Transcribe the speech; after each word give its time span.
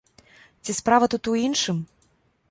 Ці 0.63 0.73
справа 0.77 1.09
тут 1.15 1.29
у 1.33 1.35
іншым? 1.47 1.77